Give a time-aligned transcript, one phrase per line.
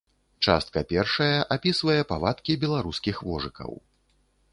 [0.45, 3.71] Частка першая апісвае павадкі беларускіх вожыкаў.